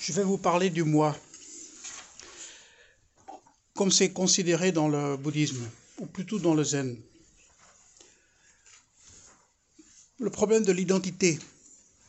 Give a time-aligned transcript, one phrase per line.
[0.00, 1.14] je vais vous parler du moi,
[3.74, 6.96] comme c'est considéré dans le bouddhisme, ou plutôt dans le zen.
[10.18, 11.38] Le problème de l'identité,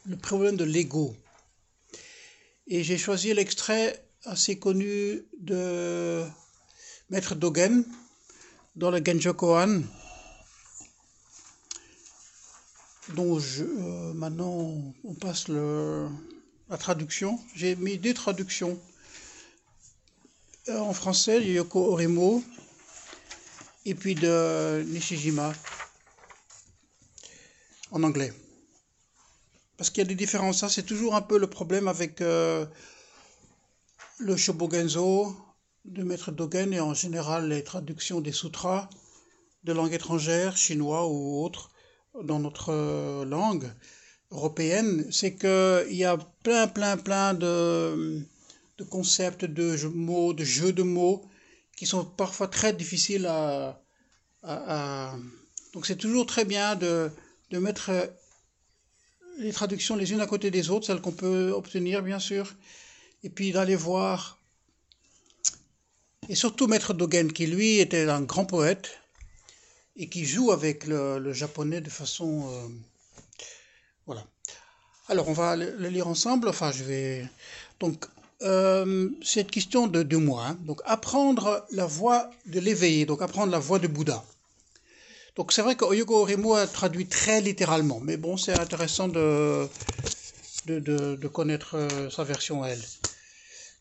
[0.06, 1.14] le problème de l'ego.
[2.68, 6.24] Et j'ai choisi l'extrait assez connu de
[7.10, 7.84] Maître Dogen
[8.78, 9.84] dans le Genjo Koan,
[13.16, 16.08] dont je, euh, maintenant on passe le,
[16.72, 17.38] la traduction.
[17.54, 18.80] J'ai mis deux traductions.
[20.70, 22.42] En français, Yoko Orimo
[23.86, 25.52] et puis de Nishijima
[27.92, 28.32] en anglais.
[29.76, 30.60] Parce qu'il y a des différences.
[30.60, 32.66] Ça, c'est toujours un peu le problème avec euh,
[34.20, 35.36] le Shobogenzo
[35.84, 38.90] de Maître Dogen et en général les traductions des sutras
[39.66, 41.72] de langue étrangère, chinois ou autres,
[42.24, 43.70] dans notre euh, langue
[44.32, 48.22] européenne, c'est qu'il y a plein, plein, plein de,
[48.78, 51.24] de, concepts, de mots, de jeux de mots
[51.76, 53.82] qui sont parfois très difficiles à.
[54.44, 55.16] à,
[55.74, 57.12] Donc c'est toujours très bien de,
[57.52, 57.92] de mettre
[59.38, 62.54] les traductions les unes à côté des autres, celles qu'on peut obtenir bien sûr,
[63.24, 64.38] et puis d'aller voir.
[66.30, 69.00] Et surtout Maître Dogen, qui lui était un grand poète
[69.96, 72.50] et qui joue avec le, japonais de façon.
[72.52, 72.68] Euh.
[75.12, 76.48] Alors, on va le lire ensemble.
[76.48, 77.30] Enfin, je vais.
[77.82, 78.06] Donc,
[78.44, 80.46] euh, cette question de deux mois.
[80.46, 80.58] Hein.
[80.62, 83.06] Donc, apprendre la voie de l'éveillé.
[83.06, 84.24] Donc, apprendre la voie de Bouddha.
[85.36, 88.00] Donc, c'est vrai que Oyoko Orimo a traduit très littéralement.
[88.00, 89.68] Mais bon, c'est intéressant de,
[90.68, 92.82] de, de, de connaître euh, sa version, elle.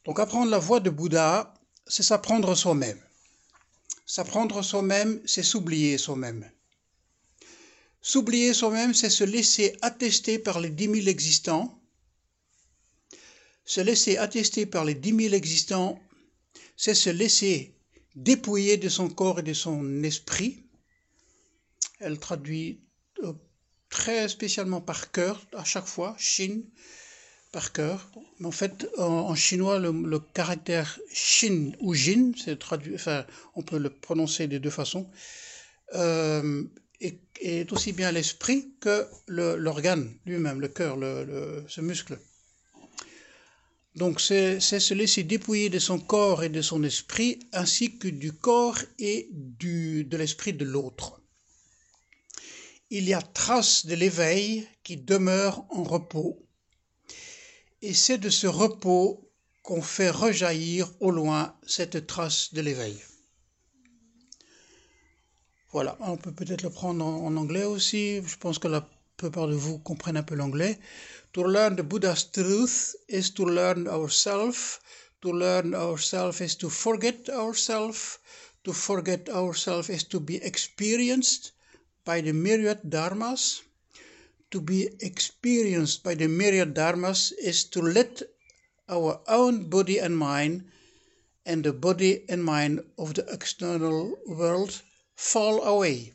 [0.07, 1.55] Donc, apprendre la voie de Bouddha,
[1.87, 2.99] c'est s'apprendre soi-même.
[4.05, 6.45] S'apprendre soi-même, c'est s'oublier soi-même.
[8.03, 11.79] S'oublier soi-même, c'est se laisser attester par les dix mille existants.
[13.65, 16.01] Se laisser attester par les dix mille existants,
[16.77, 17.75] c'est se laisser
[18.15, 20.65] dépouiller de son corps et de son esprit.
[21.99, 22.81] Elle traduit
[23.23, 23.35] euh,
[23.91, 26.63] très spécialement par cœur à chaque fois, Shin,
[27.53, 28.11] par cœur.
[28.43, 34.47] En fait, en, chinois, le, caractère Shin ou Jin, traduit, enfin, on peut le prononcer
[34.47, 35.11] des deux façons,
[35.95, 36.65] euh,
[37.01, 40.97] est, aussi bien l'esprit que l'organe lui-même, le cœur,
[41.69, 42.19] ce muscle.
[43.97, 48.33] Donc c'est se laisser dépouiller de son corps et de son esprit, ainsi que du
[48.33, 51.21] corps et de l'esprit de l'autre.
[52.91, 56.45] Il y a trace de l'éveil qui demeure en repos.
[57.83, 59.31] Et c'est de ce repos
[59.63, 62.99] qu'on fait rejaillir au loin cette trace de l'éveil.
[65.73, 68.21] Voilà, on peut peut-être le prendre en, anglais aussi.
[68.27, 68.85] Je pense que la
[69.17, 70.81] plupart de vous comprennent un peu l'anglais.
[71.35, 74.81] To learn the Buddha's truth is to learn ourselves.
[75.21, 78.19] To learn ourselves is to forget ourselves.
[78.65, 81.53] To forget ourselves is to be experienced
[82.05, 83.63] by the myriad dharmas.
[84.51, 88.23] To be experienced by the myriad dharmas is to let
[88.89, 90.65] our own body and mind
[91.47, 94.83] and the body and mind of the external world
[95.21, 96.13] fall away.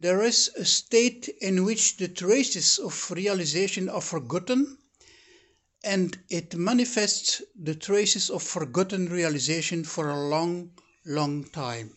[0.00, 4.78] There is a state in which the traces of realization are forgotten,
[5.84, 10.70] and it manifests the traces of forgotten realization for a long,
[11.04, 11.90] long time.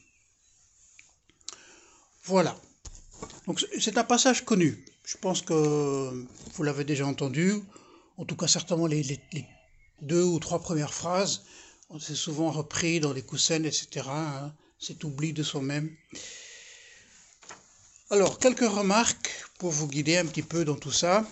[2.26, 2.56] Voilà.
[3.48, 4.86] Donc c'est un passage connu.
[5.06, 5.54] Je pense que
[6.54, 7.62] vous l'avez déjà entendu.
[8.18, 9.20] En tout cas, certainement les,
[10.02, 11.44] deux ou trois premières phrases.
[12.00, 14.02] C'est souvent repris dans les coussins, etc.
[14.84, 15.96] cet oubli de soi-même.
[18.10, 21.26] Alors, quelques remarques pour vous guider un petit peu dans tout ça.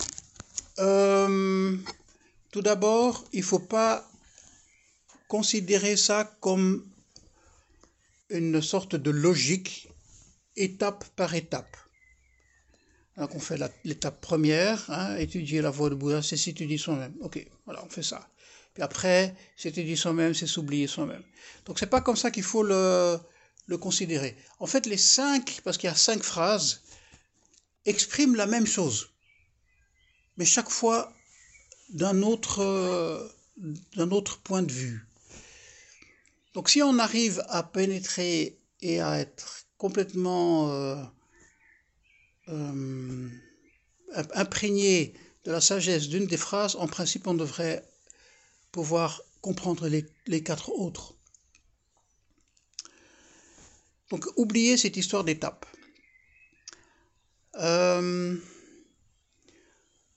[0.79, 1.75] Euh,
[2.51, 4.09] tout d'abord, il ne faut pas
[5.27, 6.87] considérer ça comme
[8.29, 9.89] une sorte de logique,
[10.55, 11.75] étape par étape.
[13.17, 17.13] Donc on fait l'étape première, hein, étudier la voie de Bouddha, c'est s'étudier soi-même.
[17.19, 18.29] Ok, voilà, on fait ça.
[18.73, 21.23] Puis après, s'étudier soi-même, c'est s'oublier soi-même.
[21.65, 23.19] Donc c'est pas comme ça qu'il faut le,
[23.67, 24.35] le considérer.
[24.59, 26.81] En fait, les cinq, parce qu'il y a cinq phrases,
[27.85, 29.09] expriment la même chose,
[30.37, 31.13] mais chaque fois
[31.89, 33.31] d'un autre,
[33.97, 35.05] autre point de vue.
[36.53, 41.03] Donc si on arrive à pénétrer et à être complètement euh,
[42.49, 43.29] euh,
[44.33, 45.13] imprégné
[45.45, 47.83] de la sagesse d'une des phrases, en principe on devrait
[48.71, 51.15] pouvoir comprendre les quatre autres.
[54.11, 55.65] Donc, oubliez cette histoire d'étape.
[57.55, 58.37] Euh,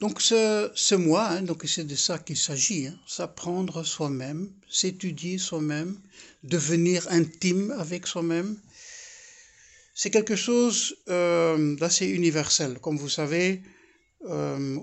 [0.00, 5.38] Donc ce, ce moi, hein, donc c'est de ça qu'il s'agit, hein, s'apprendre soi-même, s'étudier
[5.38, 5.98] soi-même,
[6.42, 8.60] devenir intime avec soi-même.
[9.94, 12.80] C'est quelque chose euh, d'assez universel.
[12.80, 13.62] Comme vous savez,
[14.28, 14.76] euh,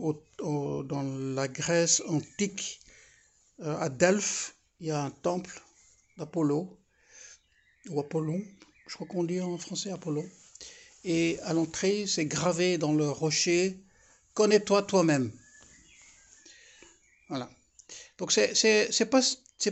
[0.91, 1.03] dans
[1.35, 2.79] la Grèce antique,
[3.63, 5.61] à Delphes, il y a un temple
[6.17, 6.79] d'Apollo,
[7.89, 8.41] ou Apollon,
[8.91, 10.29] je crois qu'on dit en français Apollon.
[11.05, 13.79] Et à l'entrée, c'est gravé dans le rocher
[14.33, 15.31] Connais-toi toi-même.
[17.29, 17.49] Voilà.
[18.17, 19.21] Donc, c'est, c'est, pas,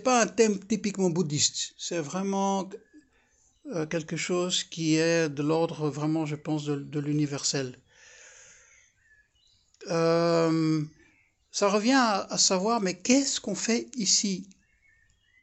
[0.05, 1.73] pas un thème typiquement bouddhiste.
[1.77, 2.69] C'est vraiment
[3.73, 7.77] euh, quelque chose qui est de l'ordre, vraiment, je pense, de, l'universel.
[9.87, 10.81] Euh,
[11.51, 11.99] ça revient
[12.29, 14.47] à, savoir, mais qu'est-ce qu'on fait ici?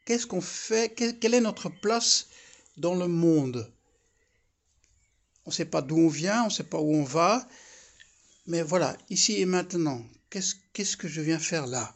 [0.05, 0.95] Qu'est-ce qu'on fait?
[0.95, 2.29] Quelle est notre place
[2.77, 3.71] dans le monde
[5.45, 7.47] On ne sait pas d'où on vient, on ne sait pas où on va,
[8.47, 11.95] mais voilà, ici et maintenant, qu'est-ce que je viens faire là,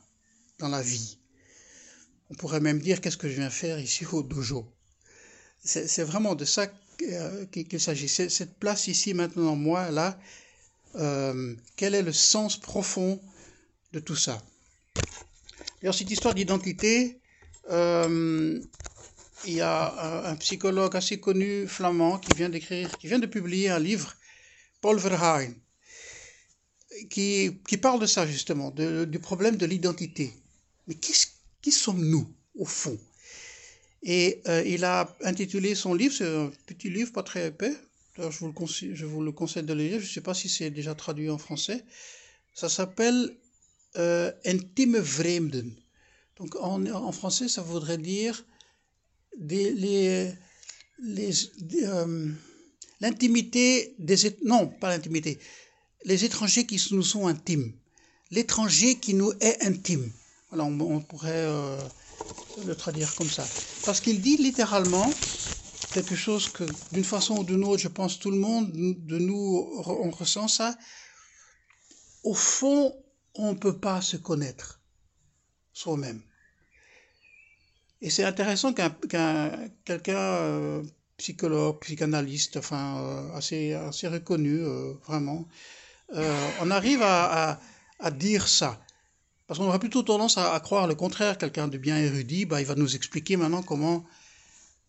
[0.59, 1.17] dans la vie?
[2.29, 4.65] On pourrait même dire qu'est-ce que je viens faire ici au dojo?
[5.63, 6.67] C'est vraiment de ça
[7.03, 8.07] euh, qu'il s'agit.
[8.07, 10.19] Cette place ici, maintenant, moi, là,
[10.95, 13.21] euh, quel est le sens profond
[13.93, 14.41] de tout ça?
[15.81, 17.19] D'ailleurs, cette histoire d'identité,
[17.69, 18.59] euh,
[19.45, 23.69] il y a un, psychologue assez connu flamand qui vient d'écrire, qui vient de publier
[23.69, 24.15] un livre,
[24.81, 25.53] Paul Verhagen
[27.09, 30.33] qui, qui parle de ça justement, du problème de l'identité.
[30.87, 32.99] Mais qui sommes-nous au fond?
[34.03, 37.75] Et euh, il a intitulé son livre, c'est un petit livre pas très épais,
[38.17, 40.33] je vous, le conseille, je vous le conseille de le lire, je ne sais pas
[40.33, 41.85] si c'est déjà traduit en français.
[42.53, 43.37] Ça s'appelle
[43.97, 45.71] euh, Intime Vreemden.
[46.37, 48.43] Donc en, en, français, ça voudrait dire
[49.37, 50.31] des, les,
[50.99, 51.33] les,
[51.83, 52.29] euh,
[52.99, 54.37] l'intimité des...
[54.43, 55.39] Non, pas l'intimité
[56.05, 57.73] les étrangers qui nous sont intimes,
[58.31, 60.11] l'étranger qui nous est intime.
[60.49, 61.77] Voilà, on, pourrait euh,
[62.65, 63.47] le traduire comme ça.
[63.85, 65.09] Parce qu'il dit littéralement
[65.93, 69.83] quelque chose que d'une façon ou d'une autre, je pense tout le monde de nous,
[69.85, 70.75] on ressent ça.
[72.23, 72.93] Au fond,
[73.35, 74.81] on ne peut pas se connaître
[75.73, 76.21] soi-même.
[78.01, 78.89] Et c'est intéressant qu'un
[79.85, 80.83] quelqu'un, euh,
[81.17, 84.63] psychologue, psychanalyste, enfin euh, assez, assez reconnu,
[85.05, 85.47] vraiment,
[86.15, 87.59] euh, on arrive à,
[88.11, 88.81] dire ça.
[89.45, 91.37] Parce qu'on aurait plutôt tendance à, croire le contraire.
[91.37, 94.03] Quelqu'un de bien érudit, bah, il va nous expliquer maintenant comment,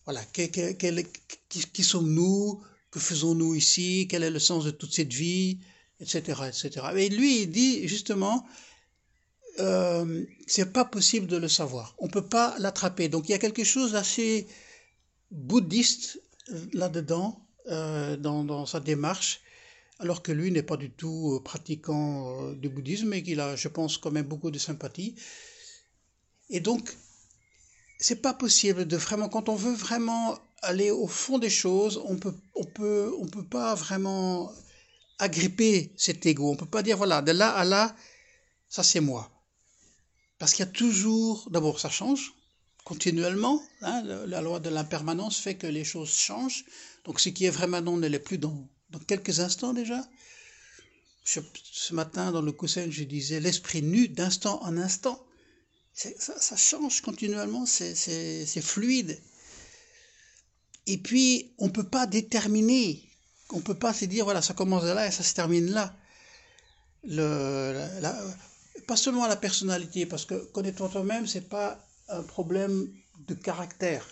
[0.06, 5.58] voilà, qui, sommes-nous, que faisons-nous ici, quel est le sens de toute cette vie,
[6.00, 6.42] etc.
[6.48, 6.86] etc.
[6.96, 8.46] Et lui, il dit justement,
[9.60, 11.94] euh, c'est pas possible de le savoir.
[11.98, 13.08] On peut pas l'attraper.
[13.08, 14.46] Donc il y a quelque chose d'assez
[15.32, 16.20] bouddhiste
[16.50, 19.40] euh, là-dedans, euh, dans, sa démarche,
[19.98, 23.68] alors que lui n'est pas du tout euh, pratiquant du bouddhisme et qu'il a, je
[23.68, 25.14] pense, quand même beaucoup de sympathie.
[26.50, 26.94] Et donc,
[27.98, 32.16] c'est pas possible de vraiment, quand on veut vraiment aller au fond des choses, on
[32.16, 34.52] peut, on peut, on peut pas vraiment
[35.18, 36.50] agripper cet ego.
[36.50, 37.94] On peut pas dire voilà, de là à là,
[38.68, 39.31] ça c'est moi.
[40.42, 42.34] Parce qu'il y a toujours, d'abord, ça change
[42.82, 43.62] continuellement.
[43.80, 46.64] Hein, la loi de l'impermanence fait que les choses changent.
[47.04, 50.04] Donc, ce qui est vraiment non ne l'est plus dans dans quelques instants déjà.
[51.22, 55.24] ce matin, dans le coussin, je disais l'esprit nu d'instant en instant.
[55.94, 59.20] Ça, change continuellement, c'est fluide.
[60.88, 63.08] Et puis, on ne peut pas déterminer,
[63.50, 65.96] on ne peut pas se dire, voilà, ça commence là et ça se termine là.
[68.86, 72.92] Pas seulement la personnalité, parce que connaître toi-même, ce n'est pas un problème
[73.26, 74.06] de caractère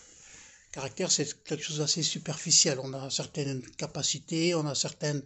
[0.72, 2.78] caractère, c'est quelque chose d'assez superficiel.
[2.80, 5.22] On a certaines capacités, on a certaines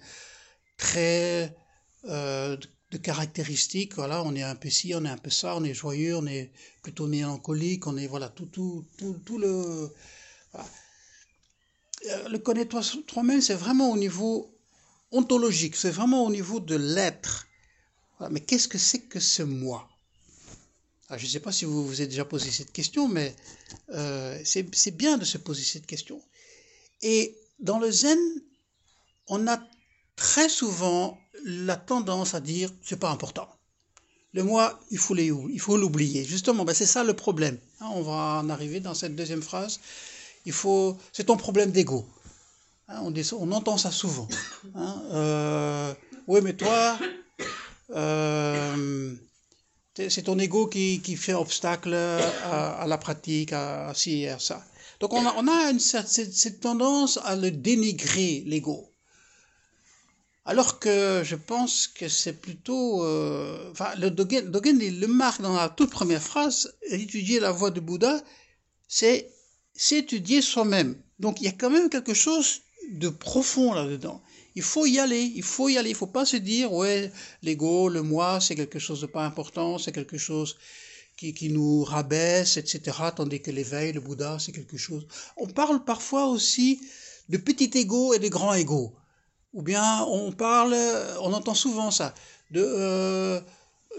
[0.76, 1.54] traits
[2.06, 2.56] euh,
[2.90, 3.94] de caractéristiques.
[3.94, 6.26] Voilà, on est un peu ci, on est un peu ça, on est joyeux, on
[6.26, 6.50] est
[6.82, 9.92] plutôt mélancolique, on est voilà tout tout tout, tout le
[10.54, 14.54] euh, le connaître toi-même, c'est vraiment au niveau
[15.10, 17.46] ontologique, c'est vraiment au niveau de l'être.
[18.30, 19.88] Mais qu'est-ce que c'est que ce moi?
[21.10, 23.34] Ah, je ne sais pas si vous vous êtes déjà posé cette question, mais
[23.90, 26.22] euh, c'est bien de se poser cette question.
[27.02, 28.18] Et dans le zen,
[29.28, 29.62] on a
[30.16, 33.48] très souvent la tendance à dire c'est pas important.
[34.32, 36.24] Le moi, il faut l'oublier.
[36.24, 37.58] Justement, ben c'est ça le problème.
[37.80, 39.78] Hein, on va en arriver dans cette deuxième phrase.
[40.46, 42.06] Il faut, c'est ton problème d'ego.
[42.88, 44.28] Hein, on, on, entend ça souvent.
[44.74, 45.94] Hein, euh,
[46.26, 46.98] oui, mais toi,
[47.94, 49.14] euh,
[49.94, 54.64] c'est ton ego qui, fait obstacle à, la pratique, à, ci et à ça.
[55.00, 58.90] Donc on a, on a une, cette, tendance à le dénigrer, l'ego.
[60.46, 63.02] Alors que je pense que c'est plutôt...
[63.04, 67.50] euh, enfin, le Dogen, Dogen, il le marque dans la toute première phrase, étudier la
[67.50, 68.22] voix de Bouddha,
[68.88, 69.30] c'est
[69.74, 70.96] s'étudier soi-même.
[71.18, 72.60] Donc il y a quand même quelque chose
[72.90, 74.22] de profond là-dedans.
[74.54, 75.90] Il faut y aller, il faut y aller.
[75.90, 77.10] Il faut pas se dire, ouais,
[77.42, 80.56] l'ego, le moi, c'est quelque chose de pas important, c'est quelque chose
[81.16, 82.96] qui, qui nous rabaisse, etc.
[83.16, 85.06] Tandis que l'éveil, le Bouddha, c'est quelque chose.
[85.36, 86.80] On parle parfois aussi
[87.28, 88.94] de petit ego et de grand ego.
[89.52, 90.74] Ou bien on parle,
[91.20, 92.14] on entend souvent ça,
[92.50, 93.40] de euh,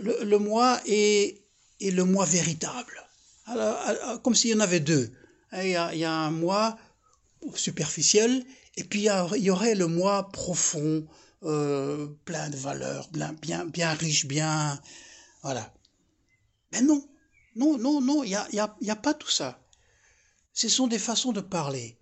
[0.02, 1.42] le, le moi et,
[1.80, 3.02] et le moi véritable.
[3.46, 5.12] Alors, comme s'il y en avait deux.
[5.54, 6.78] Il y, a, il y a un moi
[7.54, 8.44] superficiel
[8.78, 11.08] et puis il y, aurait le moi profond,
[11.44, 14.82] euh, plein de valeurs, bien, bien, bien riche, bien...
[15.44, 15.74] Voilà.
[16.72, 17.08] Mais non,
[17.56, 19.62] non, non, non, il n'y a, y a, y a pas tout ça.
[20.54, 21.98] Ce sont des façons de parler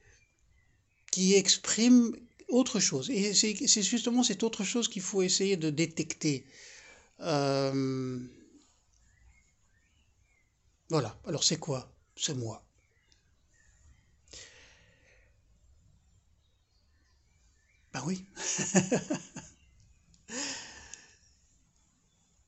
[1.12, 2.16] qui expriment
[2.50, 3.10] autre chose.
[3.10, 6.46] Et c'est c'est justement cette autre chose qu'il faut essayer de détecter.
[7.22, 8.20] Euh,
[10.90, 11.20] Voilà.
[11.26, 11.92] Alors c'est quoi?
[12.16, 12.63] C'est moi.
[17.94, 18.26] Ben oui.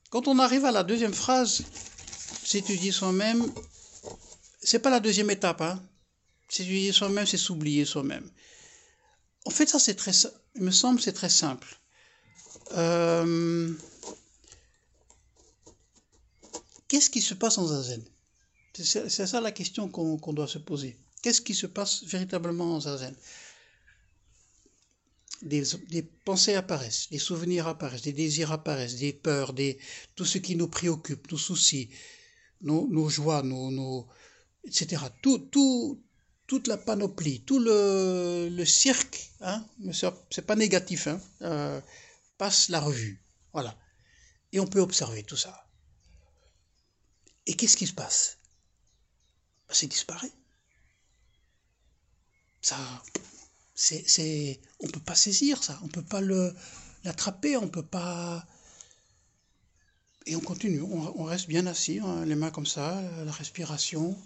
[0.09, 1.63] Quand on arrive à la deuxième phrase,
[2.43, 3.45] s'étudier soi-même,
[4.61, 5.61] c'est pas la deuxième étape.
[5.61, 5.81] Hein.
[6.49, 8.29] S'étudier soi-même, c'est s'oublier soi-même.
[9.45, 10.11] En fait, ça, c'est très,
[10.55, 11.79] il me semble, c'est très simple.
[12.71, 13.71] Euh,
[16.87, 18.03] Qu'est-ce qui se passe en zazen?
[18.73, 20.97] C'est ça la question qu'on qu'on doit se poser.
[21.21, 23.15] Qu'est-ce qui se passe véritablement en zazen?
[25.42, 29.80] Des, pensées apparaissent, des souvenirs apparaissent, des désirs apparaissent, des peurs, des,
[30.15, 31.89] tout ce qui nous préoccupe, nos soucis,
[32.62, 34.08] nos, nos joies, nos, nos,
[34.65, 35.04] etc.
[35.22, 36.01] Tout, tout,
[36.48, 39.65] toute la panoplie, tout le, le cirque, hein,
[40.30, 41.82] c'est pas négatif, hein, euh,
[42.38, 43.22] passe la revue.
[43.54, 43.77] Voilà.
[44.51, 45.68] Et on peut observer tout ça.
[47.46, 48.39] Et qu'est-ce qui se passe?
[49.68, 50.32] Ben, C'est disparaît.
[52.62, 52.77] Ça,
[53.75, 56.55] c'est, on peut pas saisir ça, on peut pas le,
[57.03, 58.46] l'attraper, on peut pas.
[60.25, 64.17] Et on continue, on, reste bien assis, hein, les mains comme ça, la respiration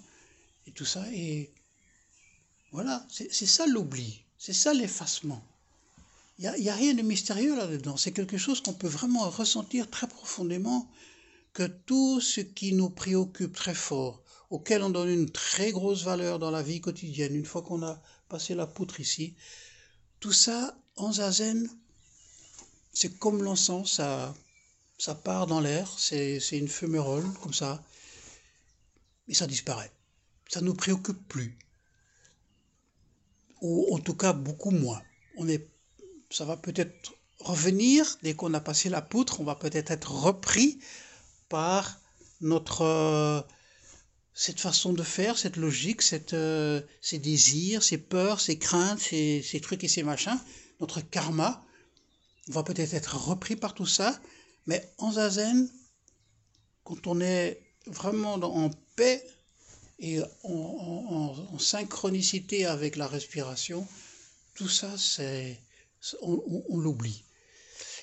[0.66, 1.52] et tout ça, et
[2.72, 5.44] voilà, c'est, ça l'oubli, c'est ça l'effacement.
[6.38, 9.90] Il n'y a, a rien de mystérieux là-dedans, c'est quelque chose qu'on peut vraiment ressentir
[9.90, 10.90] très profondément,
[11.52, 16.40] que tout ce qui nous préoccupe très fort, auquel on donne une très grosse valeur
[16.40, 19.36] dans la vie quotidienne, une fois qu'on a passé la poutre ici,
[20.20, 21.70] tout ça, en zazen,
[22.94, 24.34] c'est comme l'encens, ça,
[24.98, 27.84] ça part dans l'air, c'est, c'est une fumerole, comme ça,
[29.28, 29.92] et ça disparaît.
[30.50, 31.58] Ça ne nous préoccupe plus.
[33.62, 35.02] Ou en tout cas beaucoup moins.
[35.38, 35.68] On est,
[36.30, 40.80] ça va peut-être revenir dès qu'on a passé la poutre, on va peut-être être repris
[41.48, 42.00] par
[42.42, 43.42] notre euh,
[44.34, 49.42] cette façon de faire, cette logique, cette, euh, ces désirs, ces peurs, ces craintes, ces,
[49.42, 50.40] ces trucs et ces machins,
[50.80, 51.66] notre karma,
[52.48, 54.20] va peut-être être repris par tout ça,
[54.66, 55.70] mais en zazen,
[56.84, 59.24] quand on est vraiment en paix
[60.00, 63.88] et en, synchronicité avec la respiration,
[64.56, 65.60] tout ça, c'est,
[66.22, 67.24] on, on- on l'oublie.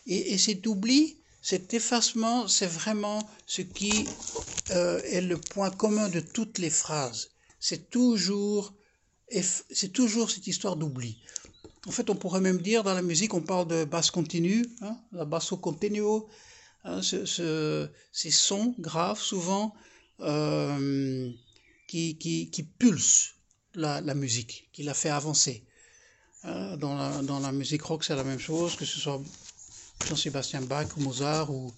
[0.06, 1.18] Et, et cet oubli,
[1.50, 4.09] cet effacement, c'est vraiment ce qui
[4.73, 7.31] euh, est le point commun de toutes les phrases.
[7.61, 8.75] C'est toujours,
[9.81, 11.12] c'est toujours cette histoire d'oubli.
[11.87, 14.97] En fait, on pourrait même dire dans la musique, on parle de basse continue, hein,
[15.12, 16.29] la basso continuo,
[16.85, 19.73] hein, ce- ce- ces sons graves souvent
[20.21, 21.31] euh,
[21.87, 23.35] qui, qui, qui pulsent
[23.75, 25.65] la, la musique, qui la fait avancer.
[26.45, 29.21] Euh, dans, la, dans la musique rock, c'est la même chose, que ce soit
[30.05, 31.73] Jean-Sébastien Bach ou Mozart ou,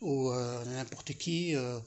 [0.00, 1.78] ou euh, n'importe qui euh,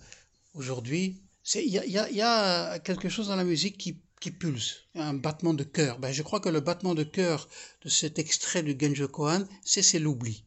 [0.54, 1.22] aujourd'hui.
[1.56, 5.54] Il y y y a quelque chose dans la musique qui, qui pulse, un battement
[5.54, 6.00] de cœur.
[6.00, 7.50] Ben, je crois que le battement de cœur
[7.84, 10.46] de cet extrait du Genjo Kohan, c'est c'est l'oubli.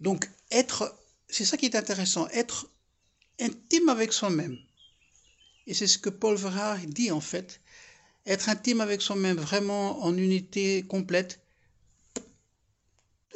[0.00, 0.94] Donc, être,
[1.28, 2.68] c'est ça qui est intéressant, être
[3.40, 4.58] intime avec soi-même.
[5.66, 7.60] Et c'est ce que Paul Verhaar dit en fait.
[8.26, 11.40] Être intime avec soi-même, vraiment en unité complète,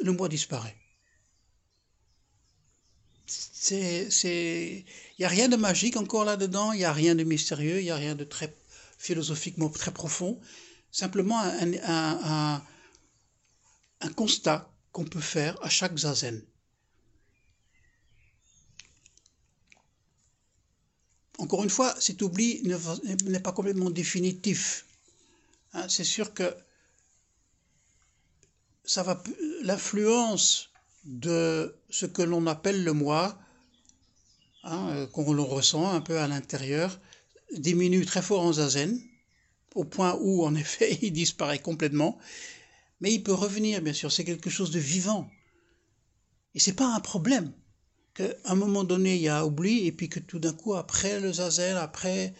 [0.01, 0.75] le moi disparaît.
[3.71, 4.83] Il
[5.19, 7.91] n'y a rien de magique encore là-dedans, il n'y a rien de mystérieux, il n'y
[7.91, 8.55] a rien de très
[8.97, 10.39] philosophiquement très profond.
[10.91, 12.63] Simplement un, un,
[14.01, 16.41] un, constat qu'on peut faire à chaque zazen.
[21.37, 22.61] Encore une fois, cet oubli
[23.25, 24.85] n'est pas complètement définitif.
[25.73, 26.55] Hein, c'est sûr que
[28.89, 29.21] ça va
[29.61, 30.71] l'influence
[31.05, 33.37] de ce que l'on appelle le moi,
[34.63, 36.99] hein, euh, qu'on le ressent un peu à l'intérieur,
[37.55, 38.99] diminue très fort en zazen,
[39.75, 42.17] au point où en effet il disparaît complètement,
[42.99, 45.29] mais il peut revenir bien sûr, c'est quelque chose de vivant.
[46.55, 47.53] Et c'est pas un problème
[48.15, 51.19] qu'à un moment donné il y a oubli et puis que tout d'un coup après
[51.19, 52.33] le zazen, après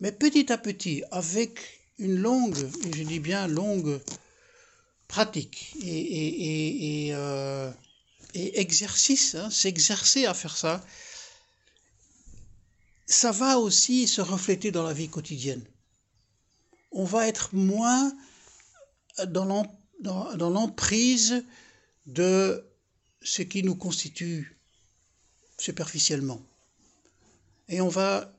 [0.00, 1.60] mais petit à petit avec
[1.98, 4.00] une longue, et je dis bien longue
[5.08, 7.72] pratique et, euh,
[8.34, 10.84] exercice, hein, s'exercer à faire ça,
[13.06, 15.64] ça va aussi se refléter dans la vie quotidienne.
[16.92, 18.12] On va être moins
[19.26, 19.44] dans
[20.50, 21.44] l'emprise
[22.06, 22.64] de
[23.22, 24.58] ce qui nous constitue
[25.58, 26.40] superficiellement.
[27.68, 28.32] Et on va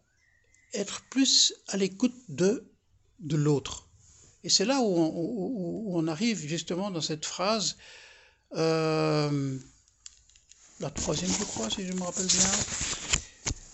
[0.74, 2.72] être plus à l'écoute de,
[3.20, 3.89] de l'autre.
[4.44, 7.76] Et c'est là où on, arrive justement dans cette phrase,
[8.56, 9.58] euh,
[10.80, 12.50] la troisième je crois, si je me rappelle bien.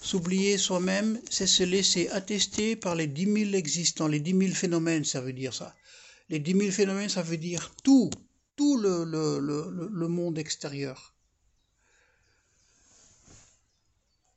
[0.01, 5.05] S'oublier soi-même, c'est se laisser attester par les dix mille existants, les dix mille phénomènes,
[5.05, 5.75] ça veut dire ça.
[6.29, 8.10] Les dix mille phénomènes, ça veut dire tout,
[8.55, 11.13] tout le, le, le, le monde extérieur.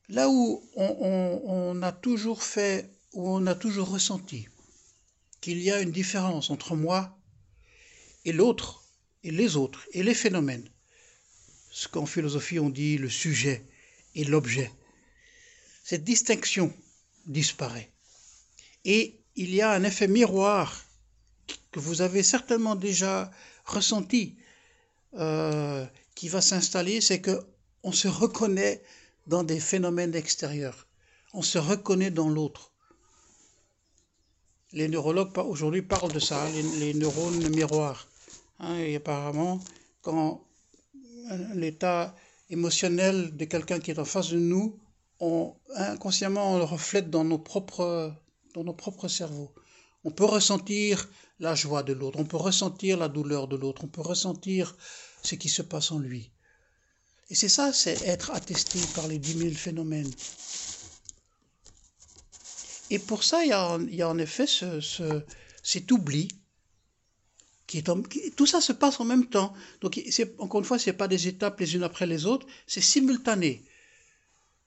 [0.09, 4.47] Là où on, on, a toujours fait, où on a toujours ressenti
[5.41, 7.17] qu'il y a une différence entre moi
[8.25, 8.83] et l'autre,
[9.23, 10.69] et les autres, et les phénomènes,
[11.71, 13.65] ce qu'en philosophie on dit le sujet
[14.15, 14.71] et l'objet,
[15.83, 16.73] cette distinction
[17.25, 17.89] disparaît.
[18.85, 20.85] Et il y a un effet miroir
[21.71, 23.31] que vous avez certainement déjà
[23.65, 24.37] ressenti,
[25.15, 27.39] euh, qui va s'installer, c'est que
[27.83, 28.83] on se reconnaît
[29.27, 30.87] dans des phénomènes extérieurs.
[31.33, 32.73] On se reconnaît dans l'autre.
[34.71, 36.47] Les neurologues aujourd'hui parlent de ça,
[36.79, 38.07] les, neurones miroirs.
[38.59, 39.59] Hein, et apparemment,
[40.01, 40.43] quand
[41.55, 42.15] l'état
[42.49, 44.77] émotionnel de quelqu'un qui est en face de nous,
[45.19, 48.13] on, inconsciemment, on le reflète dans nos propres,
[48.53, 49.51] dans nos propres cerveaux.
[50.03, 53.87] On peut ressentir la joie de l'autre, on peut ressentir la douleur de l'autre, on
[53.87, 54.75] peut ressentir
[55.23, 56.31] ce qui se passe en lui.
[57.29, 60.11] Et c'est ça, c'est être attesté par les dix mille phénomènes.
[62.89, 65.23] Et pour ça, il y a, en effet ce,
[65.63, 66.27] cet oubli.
[67.67, 69.53] Qui est tout ça se passe en même temps.
[69.81, 70.01] Donc,
[70.39, 73.63] encore une fois, ce n'est pas des étapes les unes après les autres, c'est simultané.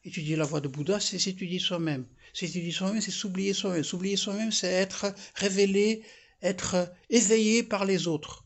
[0.05, 2.07] Étudier la voie de Bouddha, c'est s'étudier soi-même.
[2.33, 3.83] S'étudier soi-même, c'est s'oublier soi-même.
[3.83, 6.03] S'oublier soi-même, c'est être révélé,
[6.43, 8.45] être éveillé par les autres.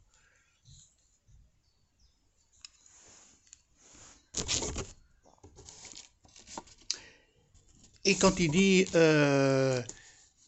[8.06, 9.82] Et quand il dit euh,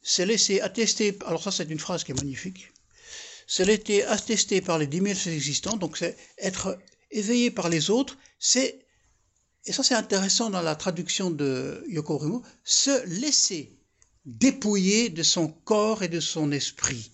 [0.00, 2.72] c'est laissé attester, alors ça c'est une phrase qui est magnifique,
[3.48, 6.78] c'est laissé attester par les dix mille existants, donc c'est être
[7.10, 8.86] éveillé par les autres, c'est,
[9.66, 13.76] et ça c'est intéressant dans la traduction de Yoko Rimo, se laisser
[14.24, 17.10] dépouiller de son corps et de son esprit.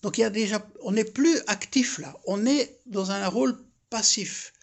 [0.00, 3.62] Donc il y a déjà, on n'est plus actif là, on est dans un rôle
[3.90, 4.54] passif.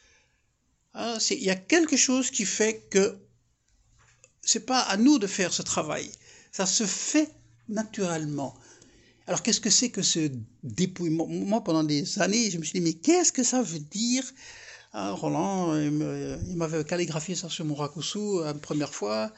[0.96, 3.20] Ah, il y a quelque chose qui fait que
[4.46, 6.10] c'est pas à nous de faire ce travail.
[6.52, 7.30] Ça se fait
[7.68, 8.56] naturellement.
[9.28, 10.32] Alors qu'est-ce que c'est que ce
[10.64, 11.28] dépouillement?
[11.28, 14.24] Moi, pendant des années, je me suis dit, mais qu'est-ce que ça veut dire?
[14.94, 15.92] Ah, Roland, il
[16.56, 19.34] m'avait calligraphié ça sur mon rakusu euh, une première fois.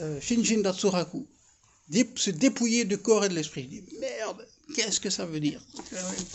[0.00, 1.26] Euh, Shinjin Datsuraku.
[2.16, 3.62] Se dépouiller du corps et de l'esprit.
[3.62, 5.60] Je dis, merde, qu'est-ce que ça veut dire?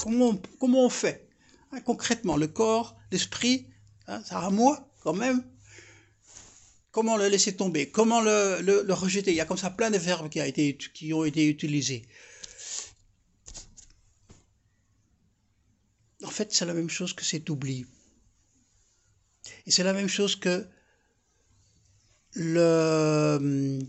[0.01, 1.27] Comment, comment on fait?
[1.71, 3.67] Hein, Concrètement, le corps, l'esprit,
[4.07, 5.43] Hein, ça à moi, quand même.
[6.95, 7.89] Comment le laisser tomber?
[7.89, 9.31] Comment le, rejeter?
[9.31, 12.07] Il y a comme ça plein de verbes qui, ont été utilisés.
[16.23, 17.85] En fait, c'est la même chose que cet oubli.
[19.65, 20.65] Et c'est la même chose que
[22.31, 23.79] le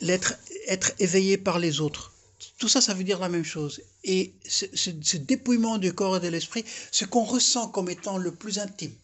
[0.00, 0.34] l'être
[0.66, 2.14] être éveillé par les autres.
[2.58, 3.80] Tout ça, ça veut dire la même chose.
[4.02, 8.58] Et ce, dépouillement du corps et de l'esprit, ce qu'on ressent comme étant le plus
[8.58, 8.96] intime,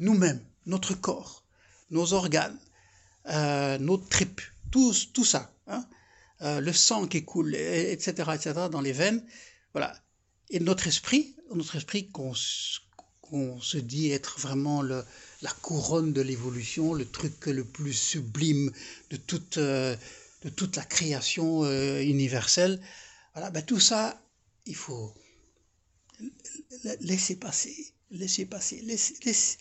[0.00, 1.44] nous-mêmes, notre corps,
[1.90, 2.58] nos organes,
[3.28, 5.84] euh, nos tripes, tout, ça, hein,
[6.42, 9.24] euh, le sang qui coule, etc., etc., dans les veines,
[9.72, 9.94] voilà.
[10.50, 17.06] Et notre esprit, notre esprit qu'on se dit être vraiment la couronne de l'évolution, le
[17.06, 18.70] truc le plus sublime
[19.10, 19.58] de toute...
[19.58, 19.96] Euh,
[20.76, 22.80] la création euh, universelle.
[23.34, 24.20] Voilà, ben tout ça,
[24.66, 25.14] il faut
[27.00, 29.58] laisser passer, laisser passer, laisser, laisser,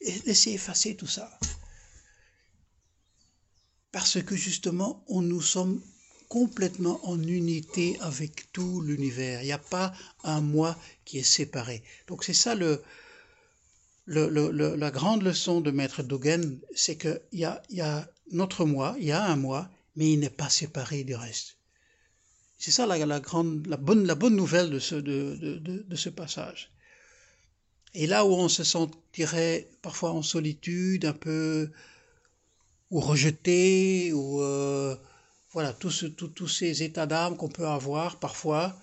[0.00, 1.38] effacer tout ça.
[3.92, 5.80] Parce que justement, on nous sommes
[6.28, 9.42] complètement en unité avec tout l'univers.
[9.42, 11.82] Il n'y a pas un moi qui est séparé.
[12.06, 12.82] Donc c'est ça le,
[14.06, 19.06] la grande leçon de Maître Dogen, c'est qu'il y a, y a notre moi, il
[19.06, 21.56] y a un moi, mais il n'est pas séparé du reste.
[22.58, 26.72] C'est ça la, grande, la, bonne, la bonne nouvelle de ce, de, de, ce passage.
[28.00, 31.68] Et là où on se sentirait parfois en solitude, un peu
[32.92, 34.94] ou rejeté, ou euh,
[35.50, 38.78] voilà, tous, tous ces états d'âme qu'on peut avoir parfois,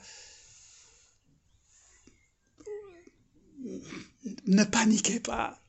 [4.48, 5.62] ne paniquez pas.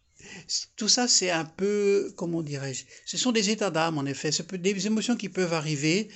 [0.74, 4.32] Tout ça, c'est un peu, comment dirais-je, ce sont des états d'âme, en effet.
[4.32, 6.08] C'est des émotions qui peuvent arriver,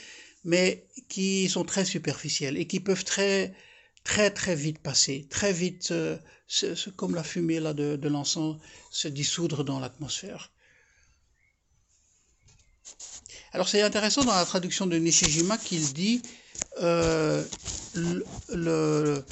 [0.42, 3.54] mais qui sont très superficielles et qui peuvent très,
[4.04, 6.16] très, très vite passer, très vite, euh,
[6.96, 8.56] comme la fumée là, de, l'encens,
[8.90, 10.50] se dissoudre dans l'atmosphère.
[13.52, 16.22] Alors c'est intéressant dans la traduction de Nishijima qu'il dit
[16.80, 17.44] euh,
[17.94, 19.24] le,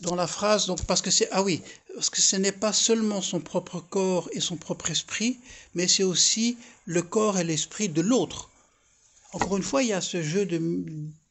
[0.00, 1.62] dans la phrase, donc parce que c'est ah oui,
[1.94, 5.38] parce que ce n'est pas seulement son propre corps et son propre esprit,
[5.74, 8.50] mais c'est aussi le corps et l'esprit de l'autre.
[9.32, 10.58] Encore une fois, il y a ce jeu de,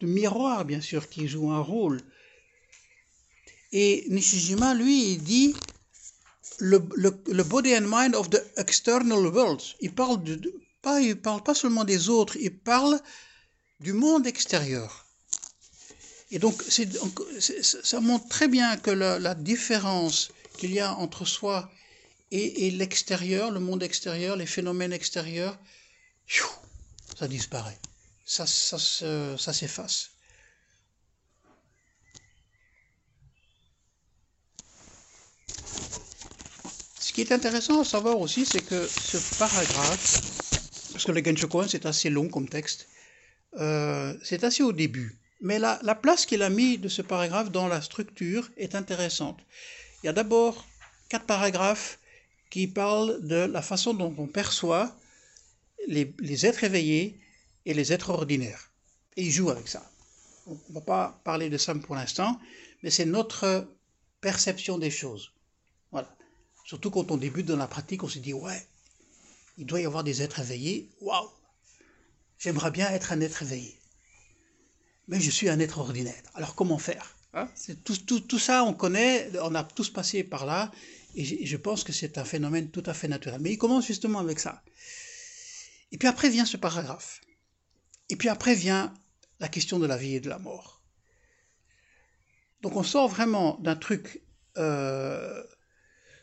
[0.01, 1.99] miroir, bien sûr, qui joue un rôle.
[3.71, 5.55] Et Nishijima, lui, il dit
[6.59, 6.77] le,
[7.43, 9.61] body and mind of the external world.
[9.81, 10.21] Il parle
[10.81, 12.99] pas, il parle pas seulement des autres, il parle
[13.79, 15.05] du monde extérieur.
[16.29, 21.71] Et donc, ça montre très bien que la, différence qu'il y a entre soi
[22.31, 25.57] et, l'extérieur, le monde extérieur, les phénomènes extérieurs,
[27.17, 27.77] ça disparaît.
[28.25, 30.11] Ça, ça, ça s'efface.
[36.99, 40.37] Ce qui est intéressant à savoir aussi, c'est que ce paragraphe
[40.97, 42.87] parce que le Genshokuan, c'est assez long comme texte.
[43.59, 45.15] Euh, c'est assez au début.
[45.41, 49.39] Mais la, la place qu'il a mis de ce paragraphe dans la structure est intéressante.
[50.01, 50.65] Il y a d'abord
[51.07, 51.99] quatre paragraphes
[52.49, 54.95] qui parlent de la façon dont on perçoit
[55.87, 57.19] les, êtres éveillés
[57.65, 58.71] et les êtres ordinaires.
[59.15, 59.89] Et il joue avec ça.
[60.45, 62.39] On ne va pas parler de ça pour l'instant,
[62.83, 63.67] mais c'est notre
[64.21, 65.31] perception des choses.
[65.91, 66.13] Voilà.
[66.65, 68.65] Surtout quand on débute dans la pratique, on se dit, ouais,
[69.57, 70.89] il doit y avoir des êtres éveillés.
[71.01, 71.29] Waouh
[72.39, 73.79] J'aimerais bien être un être éveillé.
[75.07, 76.21] Mais je suis un être ordinaire.
[76.35, 77.15] Alors comment faire?
[77.33, 77.49] Hein?
[77.83, 80.71] Tout, ça, on connaît, on a tous passé par là,
[81.15, 83.39] et je pense que c'est un phénomène tout à fait naturel.
[83.41, 84.61] Mais il commence justement avec ça.
[85.91, 87.21] Et puis après vient ce paragraphe.
[88.09, 88.93] Et puis après vient
[89.39, 90.81] la question de la vie et de la mort.
[92.61, 94.21] Donc on sort vraiment d'un truc,
[94.57, 95.43] euh,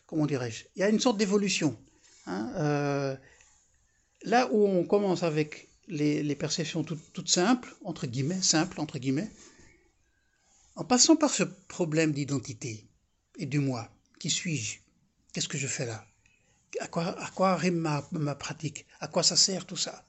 [0.06, 1.78] comment dirais-je, il y a une sorte d'évolution.
[2.26, 3.16] Hein, euh,
[4.22, 9.30] là où on commence avec les, perceptions toutes, simples, entre guillemets, simples, entre guillemets,
[10.76, 12.88] en passant par ce problème d'identité
[13.38, 14.78] et du moi, qui suis-je?
[15.32, 16.06] Qu'est-ce que je fais là?
[16.80, 18.86] À quoi, à quoi rime ma, ma, pratique?
[19.00, 20.04] À quoi ça sert tout ça?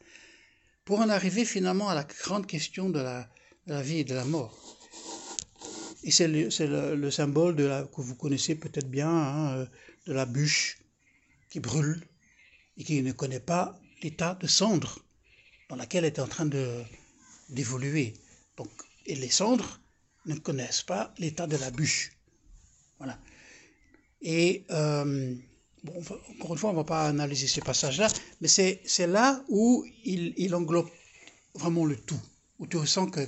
[0.83, 3.27] Pour en arriver finalement à la grande question de la,
[3.81, 4.55] vie et de la mort.
[6.03, 9.65] Et c'est le, symbole de la, que vous connaissez peut-être bien, hein, euh,
[10.05, 10.79] de la bûche
[11.49, 12.05] qui brûle
[12.77, 14.99] et qui ne connaît pas l'état de cendre
[15.69, 16.47] dans laquelle elle est en train
[17.49, 18.13] d'évoluer.
[19.07, 19.79] Et les cendres
[20.25, 22.11] ne connaissent pas l'état de la bûche.
[22.97, 23.19] Voilà.
[24.21, 25.35] Et euh,
[25.85, 25.93] bon,
[26.33, 28.07] encore une fois, on ne va pas analyser ces passages-là,
[28.41, 30.89] mais c'est, là où il, il, englobe
[31.53, 32.19] vraiment le tout,
[32.59, 33.21] où tu ressens que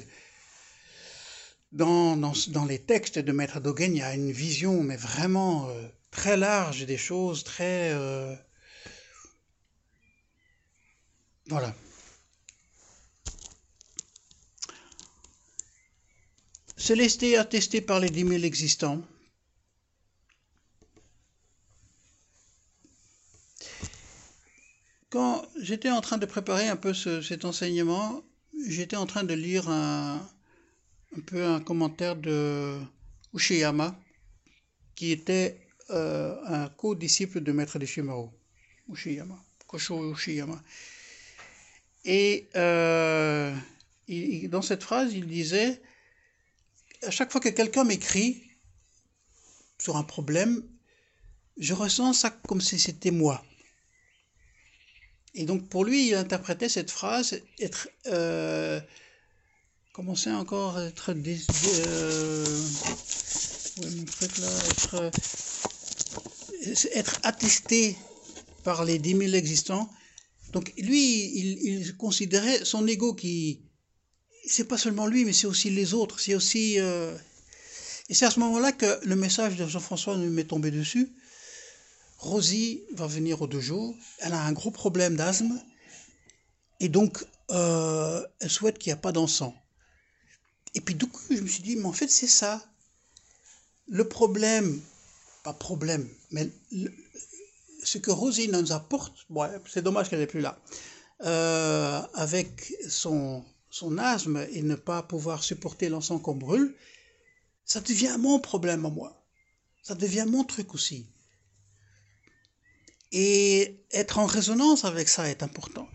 [1.72, 5.70] dans, dans, dans les textes de Maître Dogen, il y a une vision, mais vraiment
[5.70, 7.92] euh, très large des choses, très...
[7.94, 8.36] Euh,
[11.48, 11.74] voilà.
[16.94, 19.02] laisser attesté par les dix mille existants.
[25.10, 28.24] Quand j'étais en train de préparer un peu cet enseignement,
[28.68, 30.20] j'étais en train de lire un,
[31.26, 32.78] peu un commentaire de
[33.34, 33.98] Ushiyama,
[34.96, 38.34] qui était euh, un co-disciple de Maître de Shimao.
[38.90, 40.62] Ushiyama, Kosho Ushiyama.
[42.04, 43.56] Et euh,
[44.50, 45.82] dans cette phrase, il disait,
[47.04, 48.44] à chaque fois que quelqu'un m'écrit
[49.80, 50.64] sur un problème,
[51.58, 53.44] je ressens ça comme si c'était moi.
[55.38, 57.88] Et donc pour lui, il interprétait cette phrase être...
[58.08, 58.82] Euh,
[59.94, 61.14] comment c'est encore être...
[66.94, 67.96] Être, attesté
[68.64, 69.90] par les dix mille existants
[70.54, 73.62] donc lui, il, considérait son ego qui,
[74.46, 76.20] c'est pas seulement lui, mais c'est aussi les autres.
[76.20, 76.80] C'est aussi.
[76.80, 77.16] Euh,
[78.10, 81.12] et c'est à ce moment-là que le message de Jean-François nous m'est tombé dessus.
[82.18, 83.96] Rosie va venir au dojo.
[84.20, 85.60] Elle a un gros problème d'asthme.
[86.80, 89.54] Et donc, euh, elle souhaite qu'il n'y ait pas d'encens.
[90.74, 92.64] Et puis, du coup, je me suis dit, mais en fait, c'est ça.
[93.88, 94.82] Le problème,
[95.44, 96.50] pas problème, mais
[97.84, 99.26] ce que Rosie nous apporte,
[99.66, 100.60] c'est dommage qu'elle n'est plus là,
[101.24, 106.76] euh, avec son, son asthme et ne pas pouvoir supporter l'encens qu'on brûle,
[107.64, 109.26] ça devient mon problème à moi.
[109.84, 111.08] Ça devient mon truc aussi.
[113.12, 115.88] Et être en résonance avec ça est important.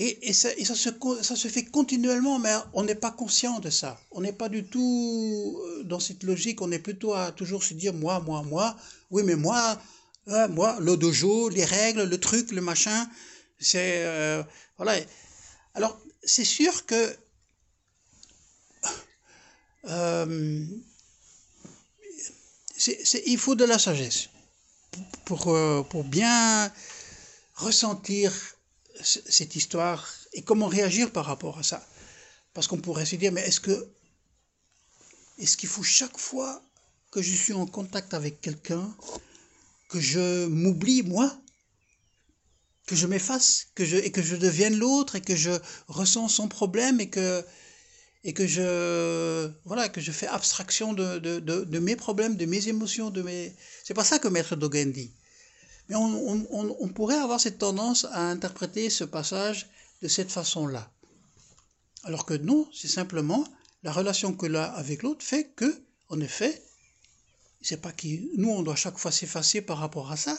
[0.00, 0.90] Et, ça, ça, se,
[1.22, 3.98] ça, se, fait continuellement, mais on n'est pas conscient de ça.
[4.12, 7.74] On n'est pas du tout euh, dans cette logique, on est plutôt à toujours se
[7.74, 8.76] dire moi, moi, moi.
[9.10, 9.76] Oui, mais moi,
[10.28, 13.10] euh, moi, le dojo, les règles, le truc, le machin,
[13.58, 14.04] c'est.
[14.04, 14.42] Euh,
[14.76, 14.94] voilà.
[15.74, 17.16] Alors, c'est sûr que
[19.86, 20.64] euh,
[23.26, 24.28] il faut de la sagesse
[25.24, 26.72] pour, euh, pour bien
[27.54, 28.32] ressentir
[29.02, 31.86] cette histoire et comment réagir par rapport à ça.
[32.54, 33.88] Parce qu'on pourrait se dire, mais est-ce que
[35.38, 36.62] est-ce qu'il faut chaque fois
[37.12, 38.92] que je suis en contact avec quelqu'un
[39.88, 41.32] que je m'oublie moi
[42.88, 45.50] que je m'efface, que je, et que je devienne l'autre, et que je
[45.88, 47.44] ressens son problème, et que,
[48.24, 52.68] et que je, voilà, que je fais abstraction de, de, de, mes problèmes, de mes
[52.68, 53.54] émotions, de mes...
[53.84, 55.12] C'est pas ça que Maître Dogen dit.
[55.88, 59.70] Mais on, on, on, pourrait avoir cette tendance à interpréter ce passage
[60.02, 60.90] de cette façon-là.
[62.04, 63.46] Alors que non, c'est simplement
[63.82, 66.62] la relation que l'un avec l'autre fait que, en effet,
[67.62, 70.38] c'est pas qui nous on doit chaque fois s'effacer par rapport à ça,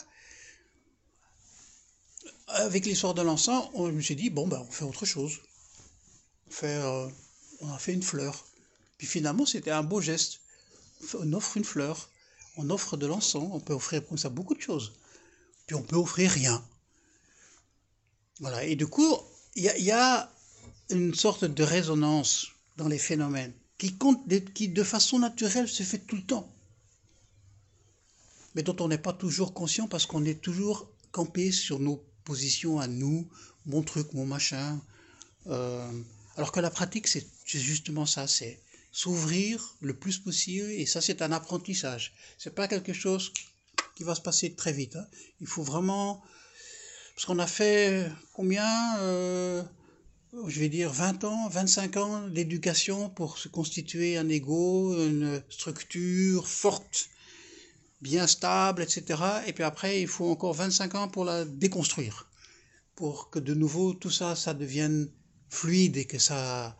[2.48, 5.38] avec l'histoire de l'encens, on me s'est dit, bon, ben, on fait autre chose.
[6.48, 7.08] On, fait, euh,
[7.60, 8.44] on a fait une fleur.
[8.98, 10.40] Puis finalement, c'était un beau geste.
[11.18, 12.10] On offre une fleur,
[12.56, 14.92] on offre de l'encens, on peut offrir comme ça beaucoup de choses.
[15.66, 16.62] Puis on peut offrir rien.
[18.40, 19.16] Voilà, et du coup,
[19.54, 20.32] il y, a
[20.90, 25.98] une sorte de résonance dans les phénomènes qui, compte, qui de façon naturelle se fait
[25.98, 26.50] tout le temps,
[28.54, 32.78] mais dont on n'est pas toujours conscient parce qu'on est toujours campé sur nos position
[32.78, 33.26] à nous,
[33.66, 34.80] mon truc, mon machin.
[35.48, 35.90] Euh,
[36.36, 38.60] alors que la pratique, c'est justement ça, c'est
[38.92, 42.12] s'ouvrir le plus possible, et ça, c'est un apprentissage.
[42.38, 43.32] C'est pas quelque chose
[43.96, 44.96] qui va se passer très vite.
[44.96, 45.06] Hein.
[45.40, 46.22] Il faut vraiment,
[47.14, 49.62] parce qu'on a fait combien, euh,
[50.46, 56.48] je vais dire 20 ans, 25 ans d'éducation pour se constituer un ego, une structure
[56.48, 57.10] forte
[58.00, 59.22] bien stable, etc.
[59.46, 62.28] Et puis après, il faut encore 25 ans pour la déconstruire,
[62.94, 65.10] pour que de nouveau tout ça, ça devienne
[65.50, 66.76] fluide et que ça,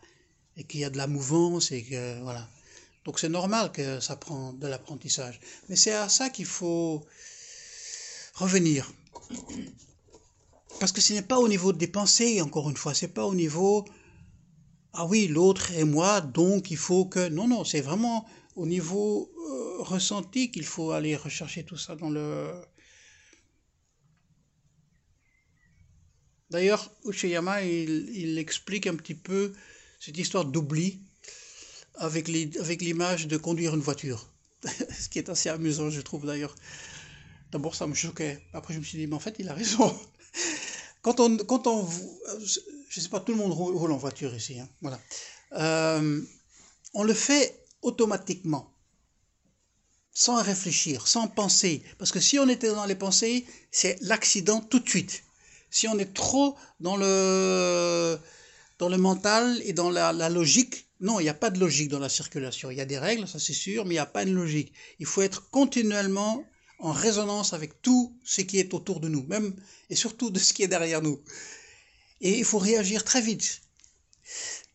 [0.57, 2.47] et qu'il y a de la mouvance et que voilà.
[3.05, 7.03] Donc c'est normal que ça prend de l'apprentissage, mais c'est à ça qu'il faut
[8.35, 8.91] revenir,
[10.79, 13.35] parce que ce n'est pas au niveau des pensées, encore une fois, c'est pas au
[13.35, 13.85] niveau
[14.93, 19.31] ah oui l'autre et moi, donc il faut que non non, c'est vraiment au niveau
[19.49, 22.51] euh, ressenti qu'il faut aller rechercher tout ça dans le...
[26.51, 29.53] D'ailleurs, Uchiyama, il, il, explique un petit peu
[29.99, 30.99] cette histoire d'oubli
[31.95, 34.27] avec l'image de conduire une voiture.
[34.99, 36.55] Ce qui est assez amusant, je trouve d'ailleurs.
[37.51, 38.41] D'abord, ça me choquait.
[38.53, 39.97] Après, je me suis dit, mais en fait, il a raison.
[41.01, 41.89] Quand on, quand on,
[42.89, 44.99] je sais pas, tout le monde roule en voiture ici, hein, voilà.
[45.53, 46.21] Euh,
[46.93, 48.71] on le fait automatiquement,
[50.13, 51.81] sans réfléchir, sans penser.
[51.97, 55.23] Parce que si on était dans les pensées, c'est l'accident tout de suite.
[55.71, 58.19] Si on est trop dans le,
[58.77, 61.99] dans le mental et dans la, logique, non, il n'y a pas de logique dans
[61.99, 62.69] la circulation.
[62.69, 64.73] Il y a des règles, ça c'est sûr, mais il n'y a pas de logique.
[64.99, 66.45] Il faut être continuellement
[66.79, 69.55] en résonance avec tout ce qui est autour de nous, même
[69.89, 71.21] et surtout de ce qui est derrière nous.
[72.19, 73.61] Et il faut réagir très vite.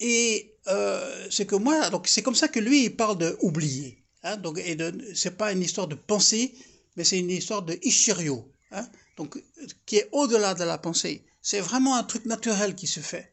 [0.00, 4.02] Et euh, c'est que moi, donc c'est comme ça que lui, il parle de oublier.
[4.22, 4.76] Hein, donc, et
[5.14, 6.54] c'est pas une histoire de pensée,
[6.96, 9.42] mais c'est une histoire de ishirio, hein, donc
[9.86, 11.24] qui est au-delà de la pensée.
[11.42, 13.32] C'est vraiment un truc naturel qui se fait.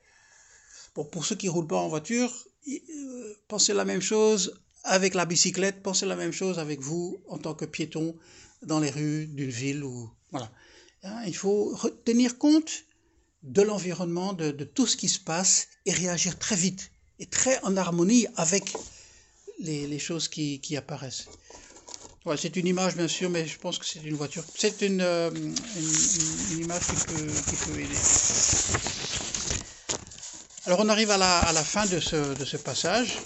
[0.94, 2.32] Pour ceux qui roulent pas en voiture,
[2.68, 7.38] euh, pensez la même chose avec la bicyclette, pensez la même chose avec vous en
[7.38, 8.16] tant que piéton
[8.62, 10.52] dans les rues d'une ville ou voilà.
[11.04, 12.86] Hein, il faut tenir compte
[13.44, 17.76] de l'environnement, de, tout ce qui se passe et réagir très vite et très en
[17.76, 18.74] harmonie avec
[19.60, 21.28] les, choses qui, apparaissent.
[22.38, 24.44] C'est une image bien sûr, mais je pense que c'est une voiture.
[24.56, 25.30] C'est une, euh,
[26.58, 27.98] image qui peut, aider.
[30.66, 33.18] Alors on arrive à la, à la fin de ce, de ce passage,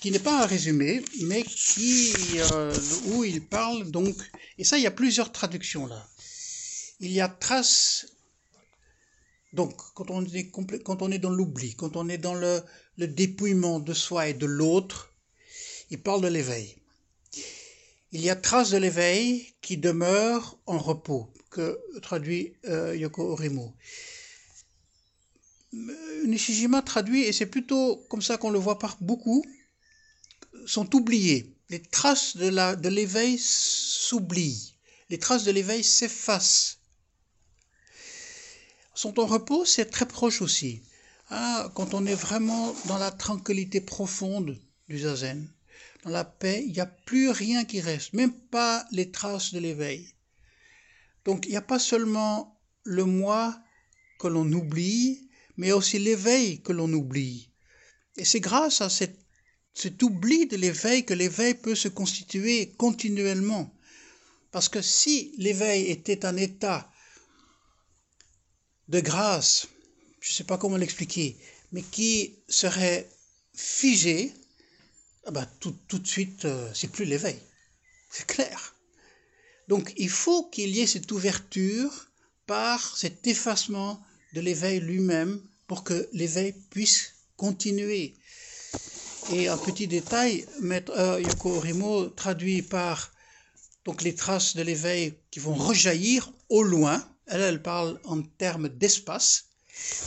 [0.00, 2.12] qui n'est pas un résumé, mais qui,
[2.52, 4.16] euh, où il parle donc,
[4.58, 6.04] et ça il y a plusieurs traductions là.
[6.98, 8.06] Il y a trace,
[9.52, 12.62] donc quand on est, quand on est dans l'oubli, quand on est dans le,
[12.96, 15.12] le dépouillement de soi et de l'autre,
[15.90, 16.76] il parle de l'éveil.
[18.16, 23.76] Il y a trace de l'éveil qui demeure en repos, que traduit euh, Yoko Orimo.
[26.24, 29.44] Nishijima traduit, et c'est plutôt comme ça qu'on le voit par beaucoup,
[30.64, 31.58] sont oubliés.
[31.68, 34.78] Les traces de l'éveil s'oublient.
[35.10, 36.78] Les traces de l'éveil s'effacent.
[38.94, 40.82] Sont en repos, c'est très proche aussi.
[41.28, 45.52] Ah, quand on est vraiment dans la tranquillité profonde du zazen,
[46.08, 50.08] la paix, il n'y a plus rien qui reste, même pas les traces de l'éveil.
[51.24, 53.58] Donc il n'y a pas seulement le moi
[54.18, 57.50] que l'on oublie, mais aussi l'éveil que l'on oublie.
[58.16, 63.74] Et c'est grâce à cet oubli de l'éveil que l'éveil peut se constituer continuellement.
[64.52, 66.90] Parce que si l'éveil était un état
[68.88, 69.68] de grâce,
[70.20, 71.36] je ne sais pas comment l'expliquer,
[71.72, 73.08] mais qui serait
[73.54, 74.32] figé,
[75.26, 77.36] ah ben, tout, tout, de suite, euh, c'est plus l'éveil.
[78.10, 78.76] C'est clair.
[79.66, 82.08] Donc il faut qu'il y ait cette ouverture
[82.46, 84.00] par cet effacement
[84.34, 88.14] de l'éveil lui-même pour que l'éveil puisse continuer.
[89.32, 93.12] Et un petit détail, Maître euh, Yoko Orimo traduit par
[93.84, 97.04] donc les traces de l'éveil qui vont rejaillir au loin.
[97.26, 99.46] Elle, elle parle en termes d'espace.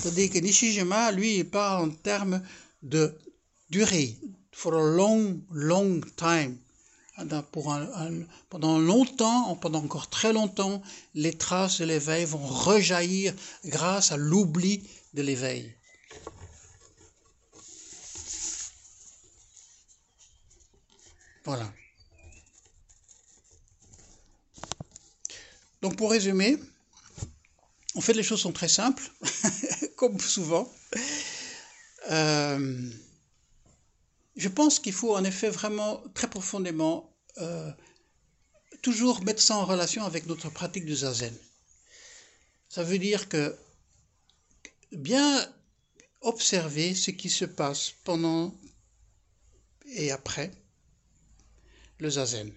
[0.03, 2.41] Tandis que Nishijima, lui, parle en termes
[2.82, 3.17] de
[3.69, 4.17] durée.
[4.52, 6.58] For a long, long time.
[7.52, 7.78] Pour
[8.50, 10.82] pendant longtemps, pendant encore très longtemps,
[11.16, 13.34] les traces de l'éveil vont rejaillir
[13.66, 15.76] grâce à l'oubli de l'éveil.
[21.44, 21.72] Voilà.
[25.82, 26.58] Donc pour résumer,
[27.96, 29.12] en fait les choses sont très simples,
[29.96, 30.72] comme souvent.
[32.12, 32.90] Euh,
[34.39, 37.71] je pense qu'il faut en effet vraiment très profondément euh,
[38.82, 41.36] toujours mettre ça en relation avec notre pratique du zazen.
[42.69, 43.58] Ça veut dire que
[44.93, 45.45] bien
[46.21, 48.56] observer ce qui se passe pendant
[49.86, 50.52] et après
[51.97, 52.52] le zazen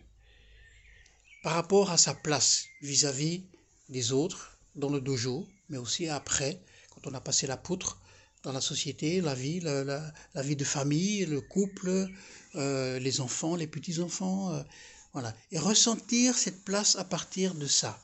[1.42, 3.44] par rapport à sa place vis-à-vis
[3.88, 8.00] des autres dans le dojo, mais aussi après, quand on a passé la poutre
[8.42, 12.08] dans la société, la vie, la, vie de famille, le couple,
[12.56, 14.62] euh, les enfants, les petits-enfants, euh,
[15.12, 15.34] voilà.
[15.50, 18.02] Et ressentir cette place à partir de ça.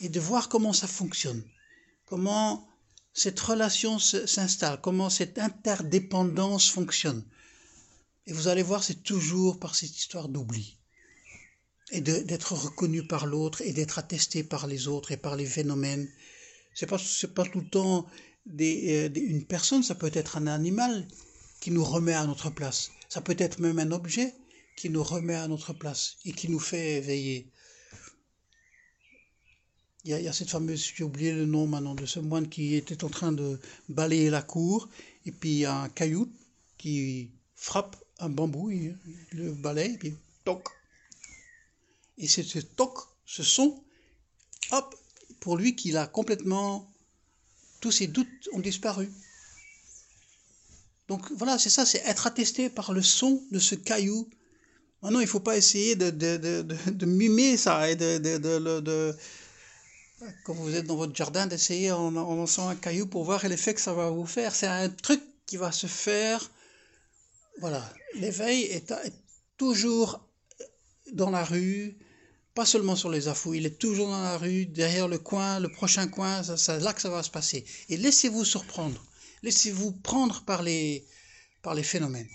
[0.00, 1.42] Et de voir comment ça fonctionne,
[2.06, 2.66] comment
[3.12, 7.24] cette relation s'installe, comment cette interdépendance fonctionne.
[8.26, 10.78] Et vous allez voir, c'est toujours par cette histoire d'oubli.
[11.92, 16.08] Et d'être reconnu par l'autre et d'être attesté par les autres et par les phénomènes.
[16.74, 16.98] C'est pas,
[17.34, 18.06] pas tout le temps
[18.48, 21.06] euh, des, une personne, ça peut être un animal
[21.60, 22.90] qui nous remet à notre place.
[23.08, 24.34] Ça peut être même un objet
[24.76, 27.48] qui nous remet à notre place et qui nous fait éveiller.
[30.04, 33.04] Il y, a, cette fameuse, j'ai oublié le nom maintenant, de ce moine qui était
[33.04, 34.90] en train de balayer la cour,
[35.24, 36.30] et puis il y a un caillou
[36.76, 38.98] qui frappe un bambou, il,
[39.32, 40.68] le balaye, et puis toc.
[42.18, 43.82] Et c'est ce toc, ce son,
[44.72, 44.94] hop,
[45.40, 46.92] pour lui qu'il a complètement
[47.84, 49.12] tous ces doutes ont disparu.
[51.06, 54.26] Donc voilà, c'est ça, c'est être attesté par le son de ce caillou.
[55.02, 59.14] Maintenant, il ne faut pas essayer de, de, de, mimer ça et de,
[60.44, 63.74] quand vous êtes dans votre jardin, d'essayer en, en lançant un caillou pour voir l'effet
[63.74, 64.54] que ça va vous faire.
[64.54, 66.50] C'est un truc qui va se faire.
[67.60, 68.94] Voilà, l'éveil est
[69.58, 70.26] toujours
[71.12, 71.98] dans la rue,
[72.54, 75.68] pas seulement sur les affous, il est toujours dans la rue, derrière le coin, le
[75.68, 77.64] prochain coin, c'est là que ça va se passer.
[77.88, 79.04] Et laissez-vous surprendre,
[79.42, 81.04] laissez-vous prendre par les,
[81.62, 82.28] par les phénomènes.